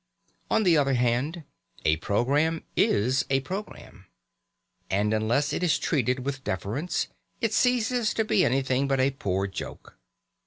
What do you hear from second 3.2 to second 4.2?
a programme.